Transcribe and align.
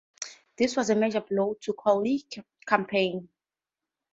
This 0.57 0.75
was 0.75 0.89
a 0.89 0.95
major 0.95 1.21
blow 1.21 1.53
to 1.61 1.73
Colley's 1.73 2.23
campaign. 2.65 3.29